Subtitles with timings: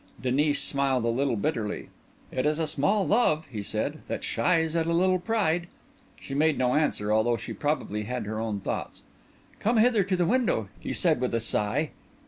[0.19, 1.89] Denis smiled a little bitterly.
[2.31, 5.67] "It is a small love," he said, "that shies at a little pride."
[6.19, 9.03] She made no answer, although she probably had her own thoughts.
[9.59, 11.91] "Come hither to the window," he said, with a sigh.